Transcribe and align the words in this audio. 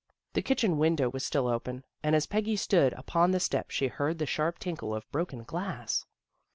The 0.33 0.41
kitchen 0.41 0.79
window 0.79 1.11
was 1.11 1.23
still 1.23 1.47
open, 1.47 1.83
and 2.01 2.15
as 2.15 2.25
Peggy 2.25 2.55
stood 2.55 2.93
upon 2.93 3.29
the 3.29 3.39
steps 3.39 3.75
she 3.75 3.85
heard 3.87 4.17
the 4.17 4.25
sharp 4.25 4.57
tinkle 4.57 4.95
of 4.95 5.11
broken 5.11 5.43
glass. 5.43 6.07